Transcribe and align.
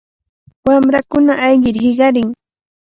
Wamrakuna 0.67 1.33
ayqir 1.47 1.75
hiqarin. 1.83 2.29